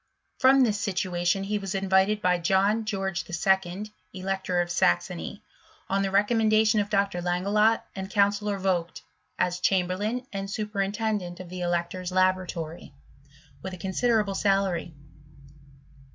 [0.39, 5.43] From this situa tion he was invited, by John George 11., Elector of Saxony,
[5.91, 7.21] on the recommendation of Dr.
[7.21, 9.03] Langelott and Counsellor Vogt,
[9.37, 12.95] as chamberlain and superintendent of the elector's laboratory,
[13.61, 14.95] with a considerable salary.